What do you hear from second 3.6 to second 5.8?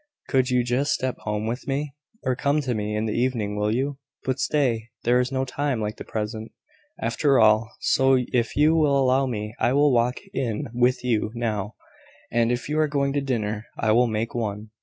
you? But stay! There is no time